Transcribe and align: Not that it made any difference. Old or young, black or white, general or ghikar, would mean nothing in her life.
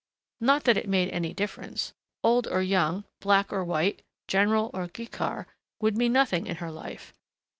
Not 0.39 0.63
that 0.63 0.77
it 0.77 0.89
made 0.89 1.09
any 1.11 1.31
difference. 1.31 1.93
Old 2.23 2.47
or 2.47 2.63
young, 2.63 3.03
black 3.19 3.53
or 3.53 3.63
white, 3.63 4.01
general 4.27 4.71
or 4.73 4.87
ghikar, 4.87 5.45
would 5.79 5.95
mean 5.95 6.13
nothing 6.13 6.47
in 6.47 6.55
her 6.55 6.71
life. 6.71 7.13